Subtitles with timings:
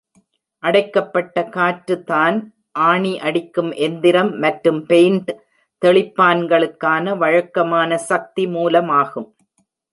[0.63, 2.37] அடைக்கப்பட்ட காற்று தான்
[2.87, 5.31] ஆணி அடிக்கும் எந்திரம் மற்றும் பெயிண்ட்
[5.81, 9.29] தெளிப்பான்களுக்கான வழக்கமான சக்தி மூலமாகும்.